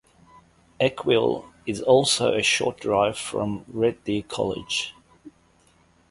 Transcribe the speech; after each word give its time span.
Eckville 0.79 1.45
is 1.67 1.79
also 1.79 2.33
a 2.33 2.41
short 2.41 2.79
drive 2.79 3.15
from 3.19 3.65
Red 3.67 4.03
Deer 4.03 4.23
College. 4.23 4.95